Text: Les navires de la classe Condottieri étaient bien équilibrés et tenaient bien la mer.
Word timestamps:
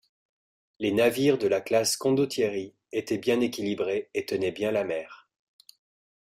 Les 0.79 0.91
navires 0.91 1.37
de 1.37 1.47
la 1.47 1.61
classe 1.61 1.95
Condottieri 1.95 2.73
étaient 2.91 3.19
bien 3.19 3.39
équilibrés 3.39 4.09
et 4.15 4.25
tenaient 4.25 4.49
bien 4.51 4.71
la 4.71 4.83
mer. 4.83 5.29